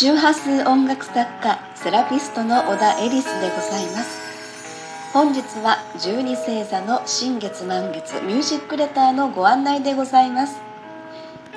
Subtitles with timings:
[0.00, 5.12] 周波数音楽作家セラピストの小田エリスでございます。
[5.12, 10.56] 本日は12星座の新月満月ミュージックレターのご案内でございます。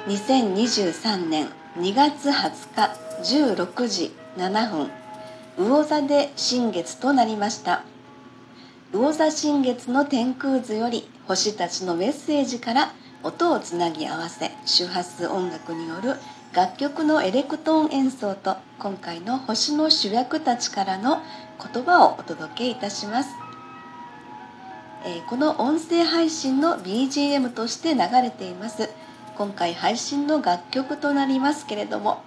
[0.08, 4.92] 2023年2月20日16時7分
[5.58, 7.86] 魚座で新月となりました。
[8.92, 12.92] 魚座新月の天空図より星たちのメッセージから
[13.24, 16.18] 音をつなぎ合わせ周波数音楽による
[16.54, 21.24] 楽曲のエレクトーン演奏と今回の星の主役たちからの
[21.74, 23.30] 言葉をお届けいたします、
[25.04, 28.92] えー、この音声配信の BGM として流れています。
[29.36, 32.22] 今回配信の楽曲となりますけれども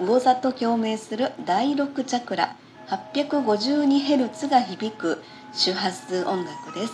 [0.00, 2.56] 魚座と共鳴する第6チャクラ
[2.88, 5.22] 852Hz が響く
[5.52, 6.92] 周波数音楽です。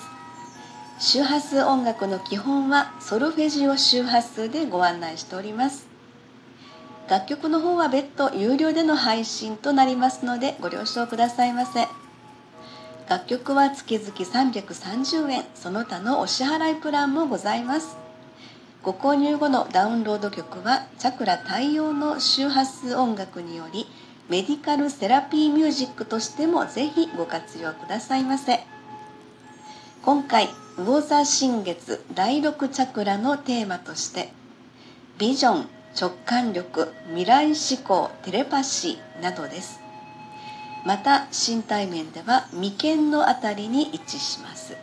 [0.99, 5.94] 周波数音楽の基本はソルフェジオ周波数でご案内しております。
[7.09, 11.87] 楽曲の方は別途有料での配信となりますのでご了承くださいませ。
[13.09, 15.45] 楽曲は月々330円。
[15.55, 17.99] その他のお支払いプランもございます。
[18.83, 23.87] ご購入後のダウンロード曲はチャクラ対応の周波数音楽により
[24.29, 28.61] メディカルセラピーミュージックとしてもぜひご活用くださいませ。
[30.03, 34.33] 今回魚座新月第6チャクラのテーマとして
[35.19, 39.85] ビジョン直感力未来思考テレパシーなどです。
[40.85, 44.77] また身体面では眉間のあたりに位置します、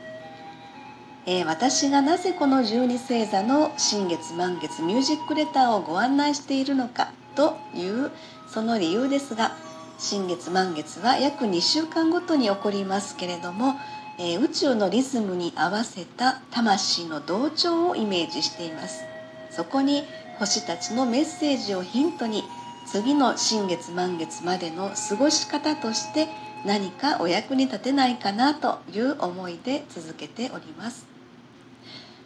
[1.27, 8.11] えー、私がなぜこの12星座の新月満月ミュージックレターをご案内しているのかという
[8.49, 9.55] その理由ですが
[9.99, 13.75] 新月満月は約2週間ごとに起こりますけれども、
[14.17, 19.03] えー、宇宙のリズムに合わせた魂の同調をイメージしています。
[19.51, 20.05] そこに
[20.39, 22.43] 星たちのメッセージをヒントに
[22.85, 26.27] 次の新月満月までの過ごし方として
[26.65, 31.11] 何かお役に立てないかなという思いで続けております。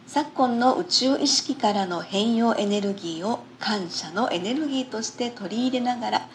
[0.06, 6.28] 昨今の宇宙意識からの変容エネルギーを感謝のエネルギーとして取り入れながら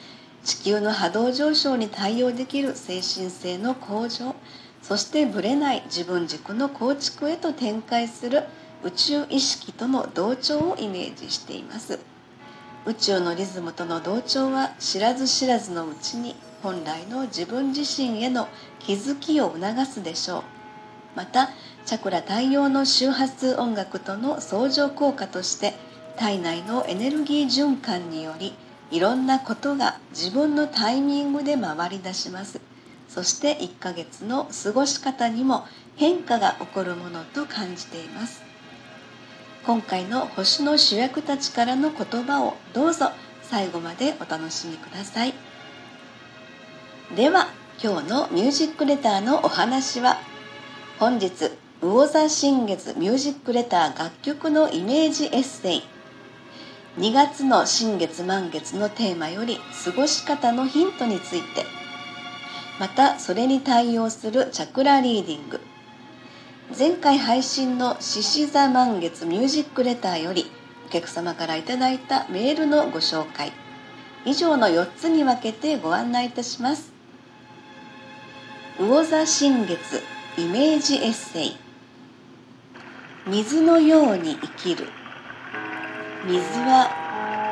[0.44, 4.36] 地球の波動上昇に対応できる精神性の向上
[4.82, 8.44] そしてぶれない自分軸の構築へと展開する
[8.84, 12.00] 宇宙意識との同調をイメージしています。
[12.86, 18.48] 宇宙のリズムとの同調は知らず知らずのうちに本来の自分自身への
[18.80, 20.44] 気づきを促すでしょう。
[21.16, 21.50] また
[21.86, 25.74] チャクラ対応の周波数音楽との相乗効果として
[26.16, 28.56] 体内のエネルギー循環により
[28.90, 32.60] いろんなことが自分のタイミングで回り出します。
[33.08, 35.66] そして1ヶ月の過ごし方にも
[35.98, 38.51] 変化が起こるものと感じています。
[39.64, 43.12] 今回の星の主役たちからの言葉をどうぞ
[43.44, 45.36] 最後までお楽しみください。
[47.16, 47.48] では
[47.84, 50.18] 今日のミュージックレターのお話は
[50.98, 51.52] 本日
[51.82, 55.84] 魚座新月ミュージックレター楽曲のイメージエッセイ。
[56.98, 61.66] 2月の新月満月のテーマより過ごし方のヒントについて。
[62.80, 65.60] またそれに対応するチャクラリーディング。
[66.70, 70.50] 前回配信の獅子座満月ミュージックレターより
[70.88, 73.52] お客様からいただいたメールのご紹介。
[74.24, 76.94] 以上の4つに分けてご案内いたします。
[78.80, 80.02] 魚座新月
[80.38, 81.58] イメージエッセイ。
[83.28, 84.88] 水のように生きる。
[86.26, 86.90] 水は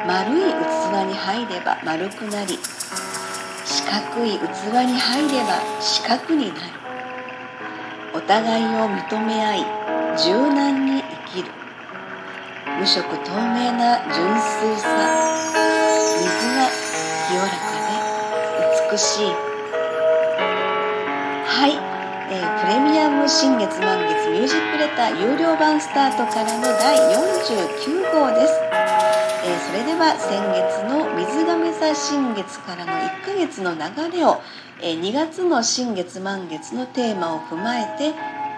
[0.08, 2.58] 丸い器に入れば丸くなり
[3.66, 4.42] 四角い器
[4.86, 6.79] に入れば四角になる。
[8.30, 9.66] 互いを認め合い
[10.16, 11.50] 柔軟に生きる。
[12.80, 14.86] 無色透明な純粋さ。
[16.22, 16.70] 水は
[17.26, 19.34] 清らかで美しい。
[21.44, 21.74] はい、
[22.32, 28.54] えー、プレミアム新月満月ミュージックレター有料版スタートからの第49号です、
[29.44, 30.89] えー、それでは先月の
[31.20, 34.42] 水亀座新月からの1ヶ月の流れを
[34.80, 38.14] 2月の新月満月のテーマを踏まえて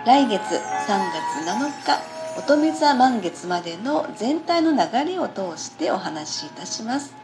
[0.06, 4.78] 来月3月7日乙女座満月までの全体の流
[5.12, 7.16] れを通してお話しいたします。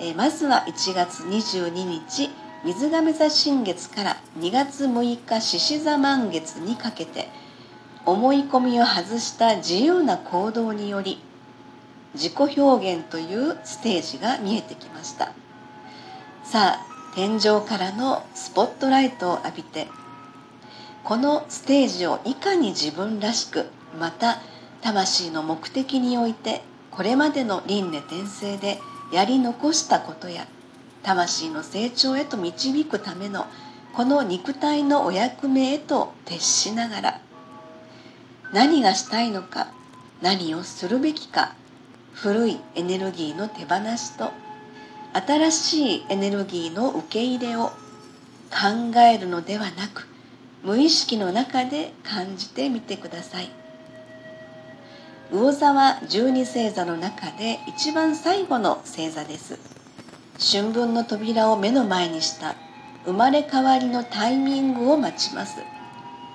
[0.00, 2.30] えまずは1月22日
[2.64, 7.28] 水亀座新月から2月6日獅子座満月にかけて
[8.06, 11.22] 思い込みを外した自由な行動により
[12.14, 15.32] 自己表現というステージが見えてきました。
[16.50, 19.86] さあ天井からのスポットライトを浴びて
[21.04, 23.66] このステージをいかに自分らしく
[24.00, 24.40] また
[24.80, 28.80] 魂の目的においてこれまでの輪廻転生で
[29.12, 30.46] やり残したことや
[31.04, 33.46] 魂の成長へと導くための
[33.94, 37.20] この肉体のお役目へと徹しながら
[38.52, 39.68] 何がしたいのか
[40.20, 41.54] 何をするべきか
[42.14, 44.32] 古いエネルギーの手放しと
[45.12, 47.72] 新しいエネルギーの受け入れを
[48.50, 50.06] 考えるのではなく
[50.62, 53.48] 無意識の中で感じてみてください。
[55.32, 59.58] 魚座は十二星座の中で一番最後の星座です。
[60.38, 62.56] 春分の扉を目の前にした
[63.04, 65.62] 生まれ変わりのタイミングを待ちます。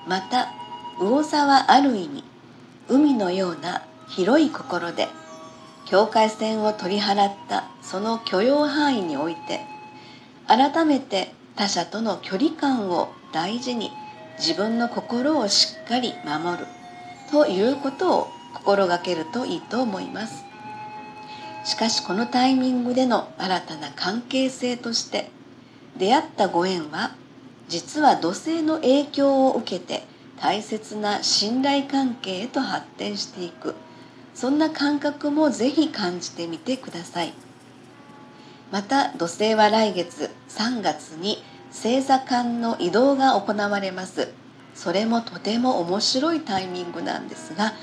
[0.08, 0.52] また
[0.98, 2.24] 魚座はある意味
[2.88, 5.08] 海のような広い心で
[5.86, 9.62] 境界線を取り払ったその許容範囲において
[10.48, 13.92] 改めて他者との距離感を大事に
[14.38, 16.68] 自分の心をしっかり守る
[17.32, 20.44] ということを心がけるといいと思います。
[21.66, 25.30] しかしこのタイミングでの新たな関係性として
[25.98, 27.16] 出会ったご縁は
[27.68, 30.04] 実は土星の影響を受けて
[30.40, 33.74] 大切な信頼関係へと発展していく。
[34.36, 37.34] そんな感覚もぜひ感じてみてください。
[38.72, 41.42] また土星は来月3月に
[41.72, 44.28] 星座間の移動が行われます。
[44.76, 47.74] それもとても面白いタイミングなんですが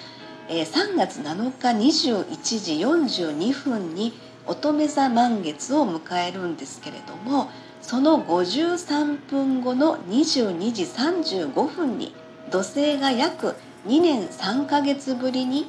[0.49, 1.69] 3月7日
[2.13, 2.75] 21時
[3.15, 4.13] 42分に
[4.47, 7.49] 乙女座満月を迎えるんですけれども
[7.81, 12.15] その53分後の22時35分に
[12.51, 13.57] 土星が約
[13.87, 15.67] 2年3ヶ月ぶりに、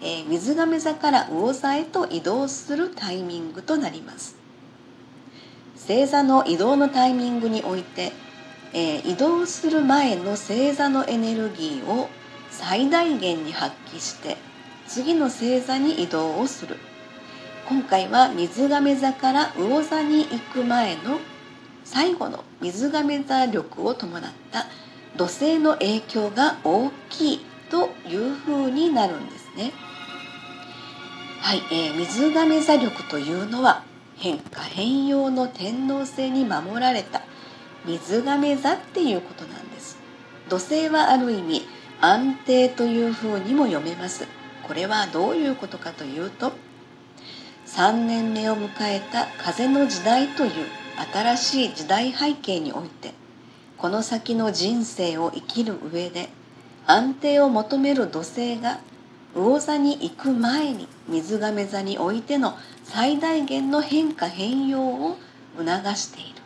[0.00, 4.36] えー、水亀座から魚座へと移動するタイミングとなります。
[5.76, 8.12] 星座の移動のタイミングにおいて、
[8.72, 12.08] えー、移動する前の星座のエネルギーを
[12.50, 14.36] 最大限に発揮して
[14.86, 16.76] 次の星座に移動をする。
[17.68, 21.18] 今回は水亀座から魚座に行く前の
[21.84, 24.66] 最後の水亀座力を伴った
[25.16, 27.40] 土星の影響が大きい
[27.70, 29.45] というふうになるんです。
[29.56, 29.72] ね。
[31.40, 33.84] はい、えー、水亀座力というのは
[34.16, 37.22] 変化変容の天皇星に守られた
[37.84, 39.98] 水亀座っていうことなんです。
[40.48, 41.62] 土星はある意味
[42.00, 44.26] 安定というふうにも読めます。
[44.66, 46.52] これはどういうことかというと
[47.66, 50.52] 3年目を迎えた風の時代という
[51.12, 53.12] 新しい時代背景において
[53.76, 56.28] この先の人生を生きる上で
[56.86, 58.80] 安定を求める土星が
[59.36, 65.18] 魚座に行く前に水亀座においての最大限の変化変容を
[65.58, 66.42] 促している、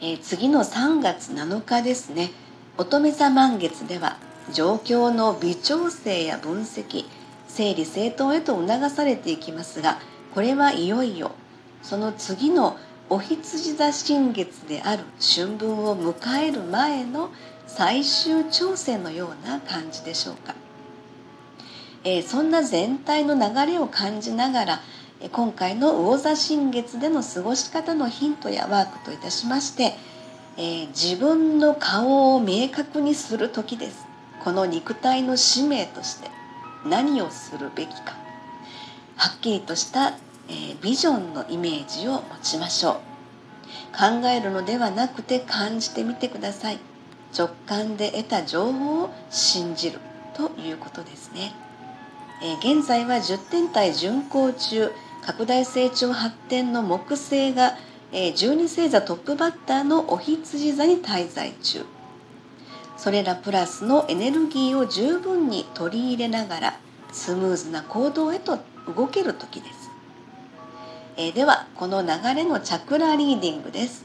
[0.00, 2.30] えー、次の3月7日ですね。
[2.78, 4.16] 乙女座満月では
[4.52, 7.04] 状況の微調整や分析
[7.48, 9.98] 整理整頓へと促されていきますが
[10.34, 11.32] これはいよいよ
[11.82, 12.76] その次の
[13.08, 17.30] お羊座新月である春分を迎える前の
[17.66, 20.54] 最終調整のような感じでしょうか、
[22.08, 24.80] え、そんな全体の流れを感じながら
[25.32, 29.94] 今回の魚座新月での過ごし方のヒントやワークといたしまして、
[30.56, 34.06] え、自分の顔を明確にする時です。
[34.44, 36.30] この肉体の使命として
[36.86, 38.14] 何をするべきか。
[39.16, 40.10] はっきりとした
[40.48, 42.94] え、ビジョンのイメージを持ちましょう。
[43.98, 46.78] 考えるのではなくて感じてみてください。
[47.36, 49.98] 直感で得た情報を信じる
[50.34, 51.52] ということですね、
[52.42, 54.92] えー、現在は10天体巡行中。
[55.26, 57.76] 拡大成長発展の木星が、
[58.12, 61.84] えー、12星座トップバッターのお羊座に滞在中。
[62.96, 66.80] それらプラスのエネルギーを十分に取り入れながら
[67.12, 69.90] スムーズな行動へと動ける時です。
[71.16, 74.04] えー、ではこの流れのチャクラリーディングです。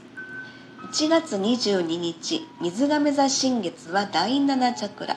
[0.90, 5.16] 1月22日水亀座新月は第7チャクラ。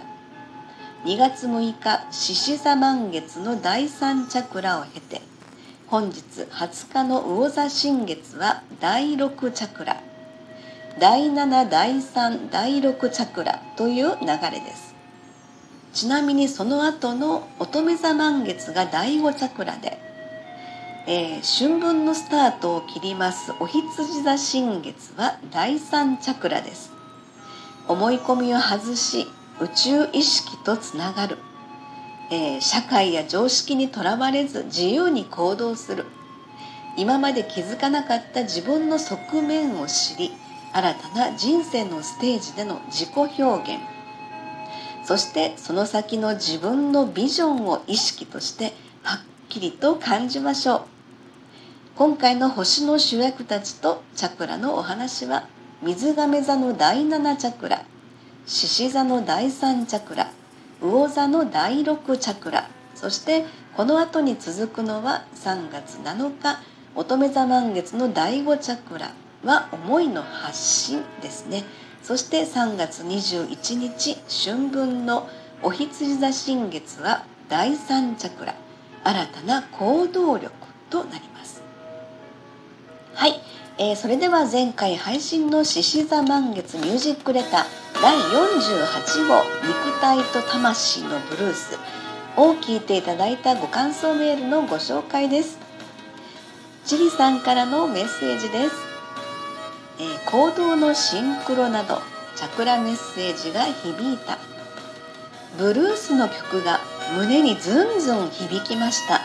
[1.06, 5.22] 2月6日獅子座満月の第3チャクラを経て
[5.86, 10.02] 本日20日の魚座新月は第6チャクラ。
[11.00, 14.96] 第7第3第6チャクラという流れです。
[15.94, 20.00] ちなみにその後の乙女座満月が第5チャクラで
[21.06, 26.92] えー、春分のスタートを切りますお羊座新月は第三チャクラです。
[27.88, 29.28] 思い込みを外し
[29.62, 31.38] 宇宙意識とつながる、
[32.30, 36.06] えー、社会や常識にとらわれず自由に行動する。
[36.98, 40.32] 今まで気づかなかった自分の側面を知り
[40.74, 43.82] 新たな人生のステージでの自己表現。
[45.06, 49.20] そしてその先の自分のビジョンを意識としてはっ
[49.50, 50.82] きりと感じましょう。
[51.96, 55.48] 今回の星の主役たちとチャクラのお話は
[55.82, 57.86] 水亀座の第7チャクラ。
[58.48, 60.30] 獅子座の第3チャクラ
[60.80, 62.70] 魚座の第6チャクラ。
[62.94, 63.44] そして
[63.76, 66.60] この後に続くのは3月7日
[66.94, 71.64] 乙女座満月の第5チャクラは思いの発信ですね。
[72.04, 75.28] そして3月21日春分の
[75.64, 78.54] お羊座新月は第3チャクラ。
[79.04, 80.52] 新たな行動力
[80.92, 81.64] となります。
[83.16, 83.42] はい、
[83.78, 87.66] えー、それでは前回配信の獅子座満月ミュージックレター
[88.02, 91.78] 第48号肉体と魂のブルース。
[92.38, 95.58] を聞いていただいたご感想メールのご紹介です。
[96.86, 98.76] チリさんからのメッセージです、
[100.00, 102.00] えー、行動のシンクロなど
[102.36, 104.38] チャクラメッセージが響いた。
[105.58, 106.82] ブルースの曲が
[107.18, 109.22] 胸にズンズン響きました。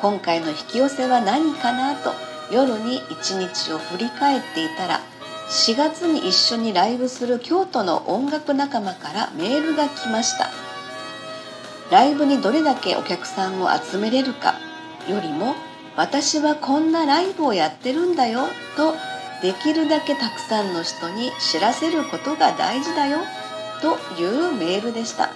[0.00, 2.14] 今回の引き寄せは何かなと
[2.50, 5.00] 夜に一日を振り返っていたら
[5.48, 10.48] 4月に一緒にライブする京都の音楽仲間からメールが来ました。
[11.90, 14.54] ライブにどれだけお客さんを集めれるか
[15.08, 15.54] よりも
[15.96, 18.42] 私はこんなライブをやってるんだよ
[18.76, 18.94] と
[19.42, 23.18] できるだけたくさんの人に知らせることが大事だよ
[23.82, 25.30] というメールでした。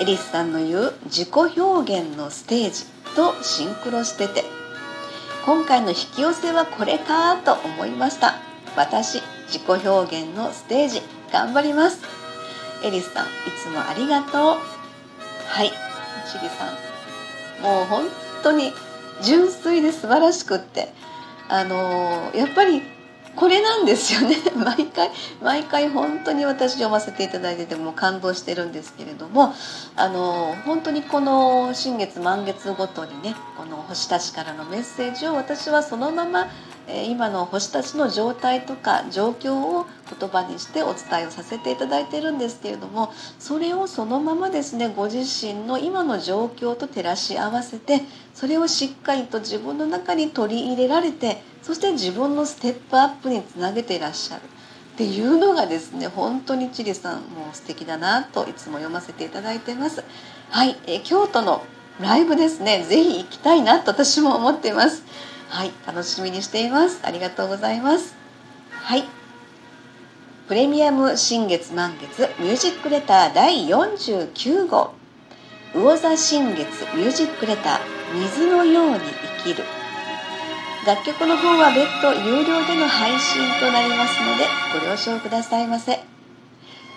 [0.00, 4.57] エリスさんの言う自己表現のステージとシンクロしてて
[5.44, 8.34] 今回の引き寄せはこれかと思いました。
[8.76, 11.02] 私自己表現のステージ
[11.32, 12.02] 頑張ります。
[12.84, 13.28] エリスさんい
[13.62, 14.58] つもありがとう。
[15.46, 15.70] はい。
[16.30, 18.04] チリさんもう本
[18.42, 18.72] 当に
[19.22, 20.92] 純粋で素晴らしくって。
[21.50, 22.82] あのやっぱり
[23.38, 24.36] これなんですよね。
[24.58, 29.54] 毎回毎回本当に私読ませていただいてても感動してるんですけれども
[29.94, 36.48] あの本当にこの新月満月ごとにねこの星たちからのメッセージを私はそのまま
[37.06, 39.86] 今の星たちの状態とか状況を
[40.18, 48.00] 言葉にしてお伝えをさせていただいてるんですけれどもそれをそのままですねご自身の今の状況と照らし合わせて
[48.34, 54.40] それをしっかりと自分の中に取り入れられてそして自分のステップアップにつなげていらっしゃる
[54.94, 60.02] っていうのがですね本当にチリさんもう素敵だなといつも読ませていただいてます。
[60.48, 61.62] はい、え京都の
[62.00, 62.84] ライブですね。
[62.84, 65.02] ぜひ行きたいなと私も思っています。
[65.50, 67.00] はい楽しみにしています。
[67.02, 68.16] ありがとうございます。
[68.70, 69.04] はい。
[70.48, 74.94] プレミアム新月満月ミュージックレター第49号。
[75.74, 76.64] 魚座新月
[76.96, 77.78] ミュージックレター
[78.14, 79.00] 水のように
[79.42, 79.77] 生きる。
[80.86, 86.00] 楽曲の方は別途有料での配信となりますのでご了承くださいませ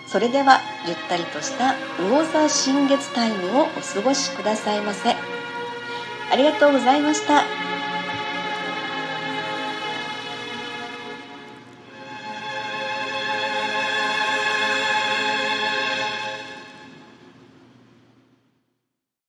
[0.06, 7.71] それではゆったりとした魚座新月タイムをお過ごしくださいませありがとうございました。